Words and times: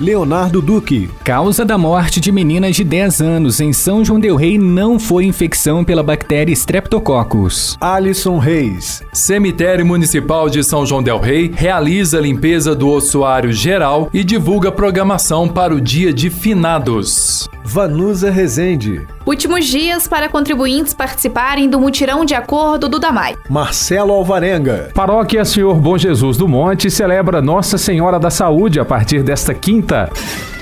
Leonardo 0.00 0.62
Duque. 0.62 1.10
Causa 1.24 1.64
da 1.64 1.76
morte 1.76 2.20
de 2.20 2.30
menina 2.30 2.70
de 2.70 2.84
10 2.84 3.20
anos 3.20 3.60
em 3.60 3.72
São 3.72 4.04
João 4.04 4.20
del 4.20 4.36
Rei 4.36 4.58
não 4.58 4.98
foi 4.98 5.24
infecção 5.24 5.84
pela 5.84 6.02
bactéria 6.02 6.52
Streptococcus. 6.52 7.76
Alisson 7.80 8.38
Reis. 8.38 9.02
Cemitério 9.12 9.84
Municipal 9.84 10.48
de 10.48 10.62
São 10.62 10.86
João 10.86 11.02
del 11.02 11.18
Rei 11.18 11.50
realiza 11.54 12.18
a 12.18 12.20
limpeza 12.20 12.74
do 12.74 12.88
ossuário 12.88 13.52
geral 13.52 14.08
e 14.12 14.22
divulga 14.22 14.70
programação 14.70 15.48
para 15.48 15.74
o 15.74 15.80
dia 15.80 16.12
de 16.12 16.30
finados. 16.30 17.48
Vanusa 17.70 18.30
Rezende. 18.30 19.06
Últimos 19.26 19.66
dias 19.66 20.08
para 20.08 20.26
contribuintes 20.26 20.94
participarem 20.94 21.68
do 21.68 21.78
mutirão 21.78 22.24
de 22.24 22.34
acordo 22.34 22.88
do 22.88 22.98
DAMAI. 22.98 23.36
Marcelo 23.46 24.14
Alvarenga. 24.14 24.90
Paróquia 24.94 25.44
Senhor 25.44 25.74
Bom 25.74 25.98
Jesus 25.98 26.38
do 26.38 26.48
Monte 26.48 26.90
celebra 26.90 27.42
Nossa 27.42 27.76
Senhora 27.76 28.18
da 28.18 28.30
Saúde 28.30 28.80
a 28.80 28.86
partir 28.86 29.22
desta 29.22 29.52
quinta. 29.52 30.08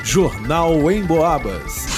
Jornal 0.02 0.90
em 0.90 1.04
Boabas. 1.04 1.95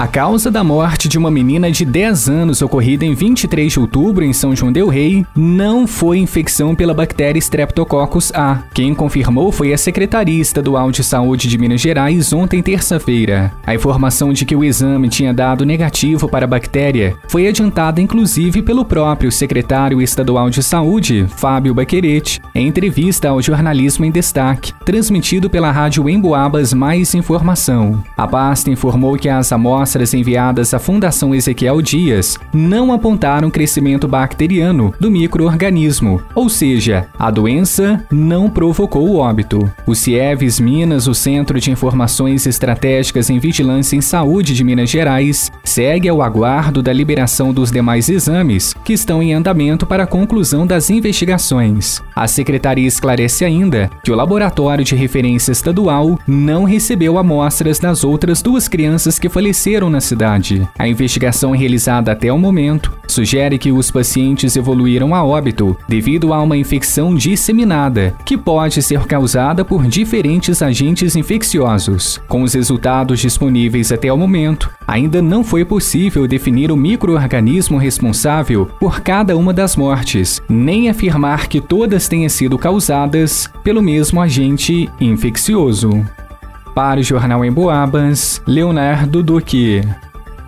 A 0.00 0.08
causa 0.08 0.50
da 0.50 0.64
morte 0.64 1.10
de 1.10 1.18
uma 1.18 1.30
menina 1.30 1.70
de 1.70 1.84
10 1.84 2.30
anos 2.30 2.62
ocorrida 2.62 3.04
em 3.04 3.12
23 3.12 3.70
de 3.70 3.78
outubro 3.78 4.24
em 4.24 4.32
São 4.32 4.56
João 4.56 4.72
del 4.72 4.88
Rei 4.88 5.26
não 5.36 5.86
foi 5.86 6.16
infecção 6.16 6.74
pela 6.74 6.94
bactéria 6.94 7.38
Streptococcus 7.38 8.32
A. 8.34 8.62
Quem 8.72 8.94
confirmou 8.94 9.52
foi 9.52 9.74
a 9.74 9.76
secretaria 9.76 10.40
estadual 10.40 10.90
de 10.90 11.04
saúde 11.04 11.46
de 11.46 11.58
Minas 11.58 11.82
Gerais 11.82 12.32
ontem 12.32 12.62
terça-feira. 12.62 13.52
A 13.66 13.74
informação 13.74 14.32
de 14.32 14.46
que 14.46 14.56
o 14.56 14.64
exame 14.64 15.10
tinha 15.10 15.34
dado 15.34 15.66
negativo 15.66 16.30
para 16.30 16.46
a 16.46 16.48
bactéria 16.48 17.14
foi 17.28 17.46
adiantada 17.46 18.00
inclusive 18.00 18.62
pelo 18.62 18.86
próprio 18.86 19.30
secretário 19.30 20.00
estadual 20.00 20.48
de 20.48 20.62
saúde, 20.62 21.26
Fábio 21.36 21.74
Baquerete, 21.74 22.40
em 22.54 22.66
entrevista 22.68 23.28
ao 23.28 23.42
Jornalismo 23.42 24.06
em 24.06 24.10
Destaque, 24.10 24.72
transmitido 24.82 25.50
pela 25.50 25.70
rádio 25.70 26.08
Emboabas 26.08 26.72
Mais 26.72 27.14
Informação. 27.14 28.02
A 28.16 28.26
pasta 28.26 28.70
informou 28.70 29.18
que 29.18 29.28
as 29.28 29.52
amostras 29.52 29.89
amostras 29.90 30.14
enviadas 30.14 30.72
à 30.72 30.78
Fundação 30.78 31.34
Ezequiel 31.34 31.82
Dias 31.82 32.38
não 32.52 32.92
apontaram 32.92 33.50
crescimento 33.50 34.06
bacteriano 34.06 34.94
do 35.00 35.10
microorganismo, 35.10 36.22
ou 36.32 36.48
seja, 36.48 37.08
a 37.18 37.28
doença 37.28 38.04
não 38.08 38.48
provocou 38.48 39.08
o 39.08 39.16
óbito. 39.16 39.68
O 39.84 39.94
CIEVES 39.94 40.60
Minas, 40.60 41.08
o 41.08 41.14
Centro 41.14 41.58
de 41.58 41.72
Informações 41.72 42.46
Estratégicas 42.46 43.30
em 43.30 43.40
Vigilância 43.40 43.96
em 43.96 44.00
Saúde 44.00 44.54
de 44.54 44.62
Minas 44.62 44.88
Gerais, 44.88 45.50
segue 45.64 46.08
ao 46.08 46.22
aguardo 46.22 46.82
da 46.82 46.92
liberação 46.92 47.52
dos 47.52 47.72
demais 47.72 48.08
exames 48.08 48.74
que 48.84 48.92
estão 48.92 49.20
em 49.20 49.34
andamento 49.34 49.86
para 49.86 50.04
a 50.04 50.06
conclusão 50.06 50.64
das 50.64 50.88
investigações. 50.88 52.00
A 52.14 52.28
secretaria 52.28 52.86
esclarece 52.86 53.44
ainda 53.44 53.90
que 54.04 54.12
o 54.12 54.14
laboratório 54.14 54.84
de 54.84 54.94
referência 54.94 55.50
estadual 55.50 56.16
não 56.28 56.62
recebeu 56.62 57.18
amostras 57.18 57.80
das 57.80 58.04
outras 58.04 58.40
duas 58.40 58.68
crianças 58.68 59.18
que 59.18 59.28
faleceram 59.28 59.69
na 59.78 60.00
cidade. 60.00 60.68
A 60.78 60.88
investigação 60.88 61.52
realizada 61.52 62.10
até 62.10 62.32
o 62.32 62.38
momento 62.38 62.92
sugere 63.06 63.58
que 63.58 63.70
os 63.70 63.90
pacientes 63.90 64.56
evoluíram 64.56 65.14
a 65.14 65.24
óbito 65.24 65.76
devido 65.88 66.32
a 66.32 66.42
uma 66.42 66.56
infecção 66.56 67.14
disseminada, 67.14 68.14
que 68.24 68.36
pode 68.36 68.82
ser 68.82 69.06
causada 69.06 69.64
por 69.64 69.86
diferentes 69.86 70.62
agentes 70.62 71.14
infecciosos. 71.14 72.20
Com 72.28 72.42
os 72.42 72.54
resultados 72.54 73.20
disponíveis 73.20 73.92
até 73.92 74.12
o 74.12 74.16
momento, 74.16 74.70
ainda 74.86 75.22
não 75.22 75.44
foi 75.44 75.64
possível 75.64 76.26
definir 76.26 76.72
o 76.72 76.76
microorganismo 76.76 77.78
responsável 77.78 78.66
por 78.80 79.00
cada 79.00 79.36
uma 79.36 79.52
das 79.52 79.76
mortes, 79.76 80.42
nem 80.48 80.88
afirmar 80.88 81.46
que 81.46 81.60
todas 81.60 82.08
tenham 82.08 82.28
sido 82.28 82.58
causadas 82.58 83.48
pelo 83.62 83.82
mesmo 83.82 84.20
agente 84.20 84.88
infeccioso. 85.00 86.04
Para 86.74 87.00
o 87.00 87.02
Jornal 87.02 87.44
em 87.44 87.52
Boabas, 87.52 88.42
Leonardo 88.46 89.22
Duque. 89.22 89.82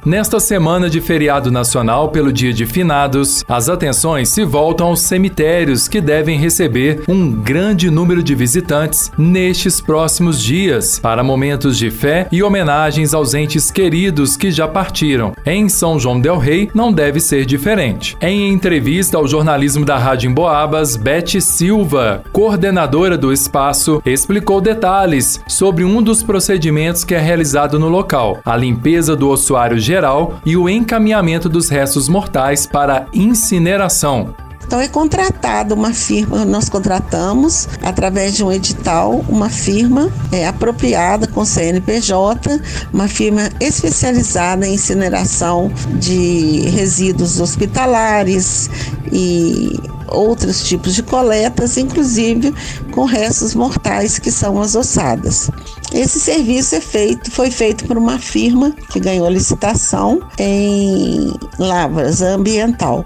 Nesta 0.05 0.41
semana 0.41 0.91
de 0.91 1.01
feriado 1.01 1.49
nacional 1.49 2.09
pelo 2.09 2.33
Dia 2.33 2.53
de 2.53 2.67
Finados, 2.67 3.45
as 3.49 3.69
atenções 3.69 4.31
se 4.31 4.45
voltam 4.45 4.89
aos 4.89 5.03
cemitérios 5.03 5.87
que 5.87 6.01
devem 6.01 6.37
receber 6.37 7.05
um 7.07 7.31
grande 7.31 7.89
número 7.89 8.21
de 8.21 8.35
visitantes 8.35 9.13
nestes 9.17 9.81
próximos 9.81 10.43
dias 10.43 10.99
para 10.99 11.23
momentos 11.23 11.79
de 11.79 11.89
fé 11.89 12.27
e 12.33 12.43
homenagens 12.43 13.15
aos 13.15 13.33
entes 13.33 13.71
queridos 13.71 14.37
que 14.37 14.51
já 14.51 14.67
partiram. 14.67 15.35
Em 15.47 15.69
São 15.69 16.01
João 16.01 16.21
del 16.21 16.37
Rei 16.37 16.69
não 16.75 16.93
deve 16.93 17.21
ser 17.21 17.47
diferente. 17.47 18.17
Em 18.21 18.53
entrevista 18.53 19.17
ao 19.19 19.29
jornalismo 19.29 19.85
da 19.85 19.99
Rádio 19.99 20.29
Emboabas, 20.29 20.97
Beth 20.97 21.41
Silva, 21.41 22.25
coordenadora 22.33 23.17
do 23.17 23.33
espaço, 23.33 24.03
explicou 24.05 24.61
detalhes 24.61 25.41
sobre 25.47 25.85
um 25.85 26.03
dos 26.03 26.25
procedimentos 26.25 27.05
que 27.05 27.15
é 27.15 27.21
realizado 27.21 27.79
no 27.79 27.89
local, 27.89 28.41
a 28.45 28.57
limpeza 28.57 29.15
do 29.15 29.29
ossuário 29.29 29.79
geral 29.93 30.41
e 30.47 30.57
o 30.57 30.69
encaminhamento 30.69 31.49
dos 31.51 31.69
restos 31.69 32.09
mortais 32.09 32.67
para 32.67 33.07
incineração. 33.13 34.35
Então 34.73 34.81
é 34.81 34.89
contratada 34.89 35.75
uma 35.75 35.93
firma, 35.93 36.47
nós 36.47 36.71
contratamos 36.71 37.69
através 37.83 38.35
de 38.35 38.43
um 38.43 38.51
edital 38.51 39.23
uma 39.29 39.51
firma 39.51 40.11
é, 40.33 40.47
apropriada 40.49 41.27
com 41.27 41.45
CNPJ, 41.45 42.59
uma 42.91 43.07
firma 43.07 43.51
especializada 43.61 44.67
em 44.67 44.73
incineração 44.73 45.71
de 46.01 46.71
resíduos 46.71 47.39
hospitalares 47.39 48.71
e 49.13 49.79
outros 50.09 50.67
tipos 50.67 50.95
de 50.95 51.03
coletas, 51.03 51.77
inclusive 51.77 52.55
com 52.93 53.05
restos 53.05 53.55
mortais 53.55 54.19
que 54.19 54.31
são 54.31 54.59
as 54.59 54.75
ossadas. 54.75 55.51
Esse 55.93 56.19
serviço 56.19 56.77
é 56.77 56.81
feito, 56.81 57.31
foi 57.31 57.51
feito 57.51 57.85
por 57.85 57.99
uma 57.99 58.19
firma 58.19 58.75
que 58.91 58.99
ganhou 58.99 59.29
licitação 59.29 60.23
em 60.39 61.31
Lavras 61.59 62.23
Ambiental. 62.23 63.05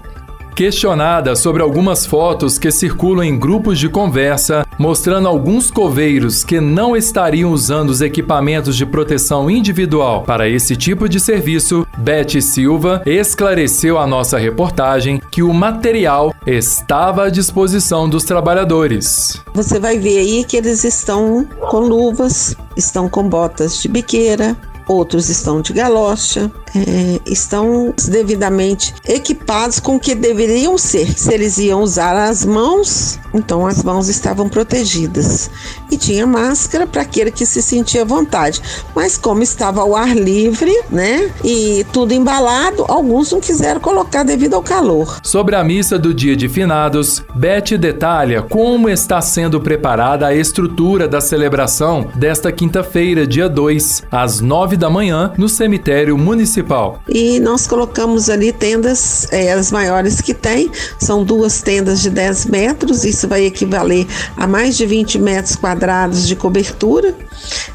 Questionada 0.57 1.35
sobre 1.35 1.61
algumas 1.61 2.03
fotos 2.03 2.57
que 2.57 2.71
circulam 2.71 3.23
em 3.23 3.37
grupos 3.37 3.77
de 3.77 3.87
conversa 3.87 4.65
mostrando 4.79 5.27
alguns 5.27 5.69
coveiros 5.69 6.43
que 6.43 6.59
não 6.59 6.97
estariam 6.97 7.51
usando 7.51 7.91
os 7.91 8.01
equipamentos 8.01 8.75
de 8.75 8.83
proteção 8.83 9.51
individual 9.51 10.23
para 10.23 10.49
esse 10.49 10.75
tipo 10.75 11.07
de 11.07 11.19
serviço, 11.19 11.85
Beth 11.99 12.41
Silva 12.41 13.03
esclareceu 13.05 13.99
à 13.99 14.07
nossa 14.07 14.39
reportagem 14.39 15.21
que 15.29 15.43
o 15.43 15.53
material 15.53 16.33
estava 16.47 17.25
à 17.25 17.29
disposição 17.29 18.09
dos 18.09 18.23
trabalhadores. 18.23 19.39
Você 19.53 19.79
vai 19.79 19.99
ver 19.99 20.17
aí 20.17 20.43
que 20.43 20.57
eles 20.57 20.83
estão 20.83 21.47
com 21.69 21.81
luvas, 21.81 22.55
estão 22.75 23.07
com 23.07 23.29
botas 23.29 23.79
de 23.79 23.87
biqueira, 23.87 24.57
outros 24.87 25.29
estão 25.29 25.61
de 25.61 25.73
galocha, 25.73 26.51
é, 26.75 27.19
estão 27.25 27.93
devidamente 28.07 28.93
equipados 29.07 29.79
com 29.79 29.95
o 29.95 29.99
que 29.99 30.15
deveriam 30.15 30.77
ser. 30.77 31.17
Se 31.17 31.33
eles 31.33 31.57
iam 31.57 31.81
usar 31.81 32.15
as 32.15 32.45
mãos, 32.45 33.19
então 33.33 33.65
as 33.65 33.83
mãos 33.83 34.07
estavam 34.07 34.47
protegidas. 34.47 35.49
E 35.91 35.97
tinha 35.97 36.25
máscara 36.25 36.85
para 36.85 37.01
aquele 37.01 37.31
que 37.31 37.45
se 37.45 37.61
sentia 37.61 38.01
à 38.03 38.05
vontade. 38.05 38.61
Mas 38.95 39.17
como 39.17 39.43
estava 39.43 39.81
ao 39.81 39.95
ar 39.95 40.15
livre, 40.15 40.73
né? 40.89 41.31
E 41.43 41.85
tudo 41.91 42.13
embalado, 42.13 42.85
alguns 42.87 43.31
não 43.31 43.39
quiseram 43.39 43.79
colocar 43.79 44.23
devido 44.23 44.53
ao 44.53 44.63
calor. 44.63 45.19
Sobre 45.23 45.55
a 45.55 45.63
missa 45.63 45.97
do 45.97 46.13
dia 46.13 46.35
de 46.35 46.47
finados, 46.47 47.23
Beth 47.35 47.77
detalha 47.77 48.41
como 48.41 48.89
está 48.89 49.21
sendo 49.21 49.59
preparada 49.59 50.27
a 50.27 50.35
estrutura 50.35 51.07
da 51.07 51.19
celebração 51.19 52.07
desta 52.15 52.51
quinta-feira, 52.51 53.25
dia 53.25 53.49
2, 53.49 54.03
às 54.11 54.39
9 54.39 54.76
da 54.77 54.89
manhã, 54.89 55.33
no 55.37 55.49
cemitério 55.49 56.17
municipal. 56.17 57.01
E 57.07 57.39
nós 57.39 57.67
colocamos 57.67 58.29
ali 58.29 58.51
tendas, 58.51 59.27
é, 59.31 59.51
as 59.51 59.71
maiores 59.71 60.21
que 60.21 60.33
tem, 60.33 60.71
são 60.99 61.23
duas 61.23 61.61
tendas 61.61 62.01
de 62.01 62.09
10 62.09 62.45
metros, 62.45 63.03
isso 63.03 63.27
vai 63.27 63.45
equivaler 63.45 64.07
a 64.35 64.47
mais 64.47 64.77
de 64.77 64.85
20 64.85 65.19
metros 65.19 65.55
quadrados 65.55 66.27
de 66.27 66.35
cobertura. 66.35 67.15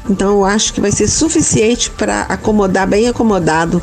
Então 0.09 0.31
eu 0.31 0.45
acho 0.45 0.73
que 0.73 0.81
vai 0.81 0.91
ser 0.91 1.07
suficiente 1.07 1.89
para 1.91 2.21
acomodar, 2.21 2.87
bem 2.87 3.07
acomodado, 3.07 3.81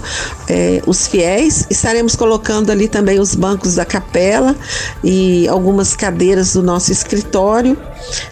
é, 0.49 0.83
os 0.87 1.07
fiéis. 1.07 1.67
Estaremos 1.71 2.17
colocando 2.17 2.71
ali 2.71 2.89
também 2.89 3.19
os 3.19 3.35
bancos 3.35 3.77
da 3.77 3.85
capela 3.85 4.55
e 5.03 5.49
algumas 5.49 5.97
cadeiras 5.97 6.53
do 6.53 6.63
nosso 6.63 6.93
escritório 6.93 7.77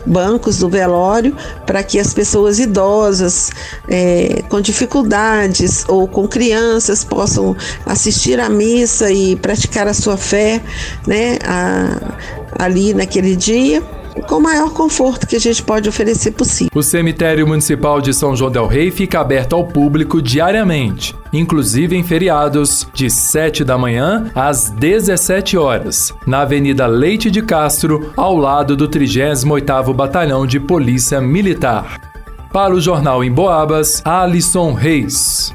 bancos 0.04 0.58
do 0.58 0.68
velório 0.68 1.36
para 1.66 1.82
que 1.82 1.98
as 1.98 2.14
pessoas 2.14 2.58
idosas 2.58 3.50
é, 3.88 4.42
com 4.48 4.60
dificuldades 4.78 5.84
ou 5.88 6.06
com 6.06 6.28
crianças 6.28 7.02
possam 7.02 7.56
assistir 7.84 8.38
à 8.38 8.48
missa 8.48 9.10
e 9.10 9.34
praticar 9.34 9.88
a 9.88 9.94
sua 9.94 10.16
fé 10.16 10.62
né, 11.06 11.38
a, 11.44 12.64
ali 12.64 12.94
naquele 12.94 13.34
dia 13.34 13.82
com 14.26 14.36
o 14.36 14.40
maior 14.40 14.72
conforto 14.72 15.26
que 15.26 15.36
a 15.36 15.38
gente 15.38 15.62
pode 15.62 15.88
oferecer 15.88 16.32
possível. 16.32 16.70
O 16.74 16.82
cemitério 16.82 17.46
municipal 17.46 18.00
de 18.00 18.12
São 18.12 18.34
João 18.34 18.50
del 18.50 18.66
Rei 18.66 18.90
fica 18.90 19.20
aberto 19.20 19.54
ao 19.54 19.64
público 19.64 20.20
diariamente, 20.20 21.14
inclusive 21.32 21.96
em 21.96 22.02
feriados, 22.02 22.88
de 22.92 23.08
7 23.08 23.62
da 23.62 23.78
manhã 23.78 24.30
às 24.34 24.70
17 24.70 25.56
horas, 25.56 26.12
na 26.26 26.40
Avenida 26.40 26.86
Leite 26.86 27.30
de 27.30 27.42
Castro, 27.42 28.12
ao 28.16 28.36
lado 28.36 28.76
do 28.76 28.88
38º 28.88 29.94
Batalhão 29.94 30.46
de 30.46 30.58
Polícia 30.58 31.20
Militar. 31.20 32.07
Para 32.52 32.74
o 32.74 32.80
jornal 32.80 33.22
em 33.22 33.30
Boabas, 33.30 34.00
Alisson 34.04 34.72
Reis. 34.72 35.54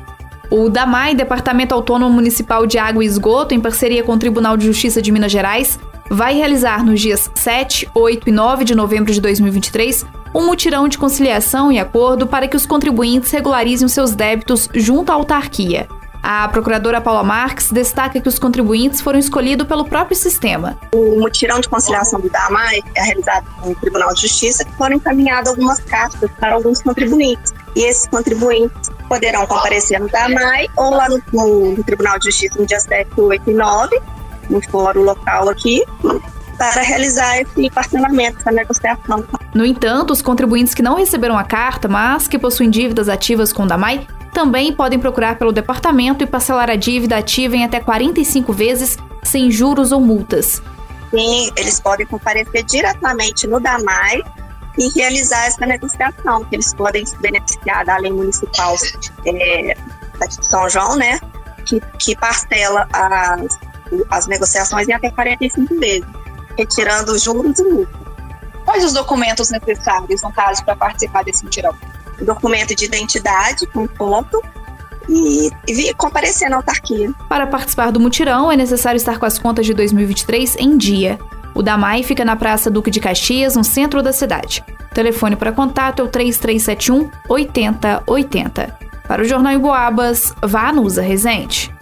O 0.51 0.69
DAMAI, 0.69 1.15
Departamento 1.15 1.73
Autônomo 1.73 2.13
Municipal 2.13 2.67
de 2.67 2.77
Água 2.77 3.03
e 3.03 3.07
Esgoto, 3.07 3.55
em 3.55 3.59
parceria 3.59 4.03
com 4.03 4.13
o 4.13 4.19
Tribunal 4.19 4.55
de 4.55 4.67
Justiça 4.67 5.01
de 5.01 5.11
Minas 5.11 5.31
Gerais, 5.31 5.79
vai 6.07 6.35
realizar 6.35 6.85
nos 6.85 7.01
dias 7.01 7.31
7, 7.33 7.89
8 7.95 8.29
e 8.29 8.31
9 8.31 8.63
de 8.63 8.75
novembro 8.75 9.11
de 9.11 9.19
2023 9.19 10.05
um 10.35 10.45
mutirão 10.45 10.87
de 10.87 10.97
conciliação 10.97 11.71
e 11.71 11.79
acordo 11.79 12.27
para 12.27 12.47
que 12.47 12.55
os 12.55 12.65
contribuintes 12.65 13.31
regularizem 13.31 13.85
os 13.85 13.91
seus 13.91 14.13
débitos 14.13 14.69
junto 14.73 15.11
à 15.11 15.15
autarquia. 15.15 15.87
A 16.23 16.47
procuradora 16.47 17.01
Paula 17.01 17.21
Marques 17.21 17.69
destaca 17.69 18.21
que 18.21 18.29
os 18.29 18.39
contribuintes 18.39 19.01
foram 19.01 19.19
escolhidos 19.19 19.67
pelo 19.67 19.83
próprio 19.83 20.15
sistema. 20.15 20.77
O 20.93 21.19
mutirão 21.19 21.59
de 21.59 21.67
conciliação 21.67 22.17
do 22.21 22.29
DAMAI 22.29 22.81
é 22.95 23.03
realizado 23.03 23.45
no 23.65 23.75
Tribunal 23.75 24.13
de 24.13 24.21
Justiça, 24.21 24.63
que 24.63 24.71
foram 24.77 24.95
encaminhadas 24.95 25.49
algumas 25.49 25.81
cartas 25.81 26.31
para 26.39 26.53
alguns 26.53 26.81
contribuintes. 26.81 27.53
E 27.75 27.81
esses 27.81 28.07
contribuintes 28.07 28.89
poderão 29.09 29.45
comparecer 29.45 29.99
no 29.99 30.07
DAMAI 30.07 30.67
ou 30.77 30.91
lá 30.91 31.09
no, 31.09 31.21
no, 31.33 31.75
no 31.75 31.83
Tribunal 31.83 32.17
de 32.17 32.25
Justiça 32.25 32.57
no 32.57 32.65
dia 32.65 32.79
7, 32.79 33.19
8 33.19 33.51
e 33.51 33.53
9, 33.53 34.01
no 34.49 34.61
fórum 34.69 35.01
local 35.01 35.49
aqui, 35.49 35.83
para 36.57 36.81
realizar 36.83 37.41
esse 37.41 37.69
parcelamento, 37.69 38.39
essa 38.39 38.51
negociação. 38.51 39.25
No 39.53 39.65
entanto, 39.65 40.11
os 40.11 40.21
contribuintes 40.21 40.73
que 40.73 40.81
não 40.81 40.95
receberam 40.95 41.37
a 41.37 41.43
carta, 41.43 41.89
mas 41.89 42.29
que 42.29 42.39
possuem 42.39 42.69
dívidas 42.69 43.09
ativas 43.09 43.51
com 43.51 43.63
o 43.63 43.67
DAMAI, 43.67 44.07
também 44.33 44.73
podem 44.73 44.99
procurar 44.99 45.37
pelo 45.37 45.51
departamento 45.51 46.23
e 46.23 46.27
parcelar 46.27 46.69
a 46.69 46.75
dívida 46.75 47.17
ativa 47.17 47.55
em 47.55 47.63
até 47.63 47.79
45 47.79 48.51
vezes, 48.51 48.97
sem 49.23 49.51
juros 49.51 49.91
ou 49.91 50.01
multas. 50.01 50.61
Sim, 51.11 51.51
eles 51.55 51.79
podem 51.79 52.05
comparecer 52.07 52.63
diretamente 52.63 53.45
no 53.47 53.59
DAMAI 53.59 54.23
e 54.77 54.89
realizar 54.89 55.45
essa 55.45 55.65
negociação, 55.65 56.43
que 56.45 56.55
eles 56.55 56.73
podem 56.73 57.05
se 57.05 57.15
beneficiar 57.17 57.85
da 57.85 57.97
lei 57.97 58.11
municipal 58.11 58.75
é, 59.25 59.75
de 60.27 60.45
São 60.45 60.67
João, 60.67 60.95
né? 60.95 61.19
Que, 61.65 61.79
que 61.99 62.15
parcela 62.15 62.87
as 62.91 63.57
as 64.09 64.27
negociações 64.27 64.87
em 64.87 64.93
até 64.93 65.09
45 65.09 65.79
vezes, 65.79 66.05
retirando 66.57 67.17
juros 67.17 67.59
e 67.59 67.63
multas. 67.63 68.03
Quais 68.65 68.83
os 68.83 68.93
documentos 68.93 69.49
necessários, 69.49 70.21
no 70.21 70.31
caso, 70.31 70.63
para 70.63 70.75
participar 70.75 71.23
desse 71.23 71.43
mutirão? 71.43 71.75
Documento 72.21 72.75
de 72.75 72.85
identidade 72.85 73.65
com 73.67 73.87
foto 73.87 74.41
e, 75.09 75.49
e 75.67 75.93
comparecer 75.95 76.49
na 76.49 76.57
autarquia. 76.57 77.11
Para 77.27 77.47
participar 77.47 77.91
do 77.91 77.99
mutirão, 77.99 78.51
é 78.51 78.55
necessário 78.55 78.97
estar 78.97 79.17
com 79.17 79.25
as 79.25 79.37
contas 79.37 79.65
de 79.65 79.73
2023 79.73 80.55
em 80.57 80.77
dia. 80.77 81.19
O 81.53 81.61
DAMAI 81.61 82.03
fica 82.03 82.25
na 82.25 82.35
Praça 82.35 82.69
Duque 82.69 82.89
de 82.89 82.99
Caxias, 82.99 83.55
no 83.55 83.63
centro 83.63 84.01
da 84.01 84.11
cidade. 84.11 84.63
O 84.91 84.93
telefone 84.93 85.35
para 85.35 85.51
contato 85.51 86.01
é 86.01 86.03
o 86.03 86.07
3371 86.07 87.09
8080. 87.29 88.79
Para 89.07 89.21
o 89.21 89.25
Jornal 89.25 89.53
em 89.53 89.59
Boabas, 89.59 90.33
vá 90.41 90.69
a 90.69 90.73
Nusa 90.73 91.01
Resente. 91.01 91.73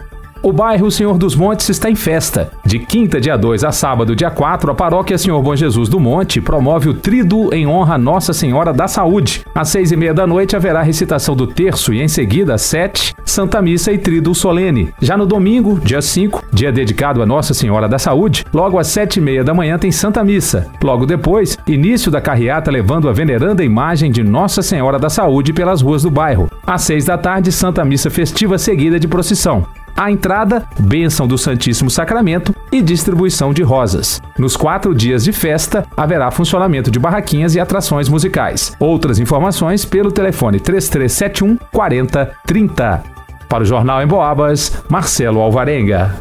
O 0.42 0.52
bairro 0.52 0.90
Senhor 0.90 1.16
dos 1.16 1.36
Montes 1.36 1.68
está 1.68 1.88
em 1.88 1.94
festa. 1.94 2.50
De 2.72 2.78
quinta, 2.78 3.20
dia 3.20 3.36
2 3.36 3.64
a 3.64 3.70
sábado, 3.70 4.16
dia 4.16 4.30
4, 4.30 4.70
a 4.70 4.74
paróquia 4.74 5.18
Senhor 5.18 5.42
Bom 5.42 5.54
Jesus 5.54 5.90
do 5.90 6.00
Monte 6.00 6.40
promove 6.40 6.88
o 6.88 6.94
Trido 6.94 7.54
em 7.54 7.66
honra 7.66 7.96
a 7.96 7.98
Nossa 7.98 8.32
Senhora 8.32 8.72
da 8.72 8.88
Saúde. 8.88 9.44
Às 9.54 9.68
seis 9.68 9.92
e 9.92 9.96
meia 9.96 10.14
da 10.14 10.26
noite 10.26 10.56
haverá 10.56 10.80
recitação 10.80 11.36
do 11.36 11.46
terço 11.46 11.92
e 11.92 12.00
em 12.00 12.08
seguida, 12.08 12.54
às 12.54 12.62
sete, 12.62 13.14
Santa 13.26 13.60
Missa 13.60 13.92
e 13.92 13.98
Trido 13.98 14.34
Solene. 14.34 14.88
Já 15.02 15.18
no 15.18 15.26
domingo, 15.26 15.78
dia 15.80 16.00
5, 16.00 16.46
dia 16.50 16.72
dedicado 16.72 17.20
a 17.20 17.26
Nossa 17.26 17.52
Senhora 17.52 17.86
da 17.86 17.98
Saúde, 17.98 18.46
logo 18.54 18.78
às 18.78 18.86
sete 18.86 19.18
e 19.18 19.20
meia 19.20 19.44
da 19.44 19.52
manhã 19.52 19.78
tem 19.78 19.92
Santa 19.92 20.24
Missa. 20.24 20.66
Logo 20.82 21.04
depois, 21.04 21.58
início 21.66 22.10
da 22.10 22.22
carreata 22.22 22.70
levando 22.70 23.06
a 23.06 23.12
veneranda 23.12 23.62
imagem 23.62 24.10
de 24.10 24.22
Nossa 24.22 24.62
Senhora 24.62 24.98
da 24.98 25.10
Saúde 25.10 25.52
pelas 25.52 25.82
ruas 25.82 26.04
do 26.04 26.10
bairro. 26.10 26.48
Às 26.66 26.80
seis 26.84 27.04
da 27.04 27.18
tarde, 27.18 27.52
Santa 27.52 27.84
Missa 27.84 28.08
festiva 28.08 28.56
seguida 28.56 28.98
de 28.98 29.06
procissão. 29.06 29.66
A 29.96 30.10
entrada, 30.10 30.66
bênção 30.78 31.26
do 31.26 31.36
Santíssimo 31.36 31.90
Sacramento 31.90 32.54
e 32.72 32.80
distribuição 32.80 33.52
de 33.52 33.62
rosas. 33.62 34.20
Nos 34.38 34.56
quatro 34.56 34.94
dias 34.94 35.24
de 35.24 35.32
festa, 35.32 35.86
haverá 35.96 36.30
funcionamento 36.30 36.90
de 36.90 36.98
barraquinhas 36.98 37.54
e 37.54 37.60
atrações 37.60 38.08
musicais. 38.08 38.74
Outras 38.78 39.18
informações 39.18 39.84
pelo 39.84 40.10
telefone 40.10 40.58
3371 40.58 41.56
4030. 41.70 43.02
Para 43.48 43.62
o 43.62 43.66
Jornal 43.66 44.02
em 44.02 44.06
Boabas, 44.06 44.82
Marcelo 44.88 45.40
Alvarenga. 45.40 46.16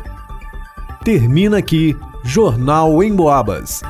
Termina 1.04 1.58
aqui 1.58 1.98
Jornal 2.24 3.02
em 3.02 3.16
Boabas. 3.16 3.82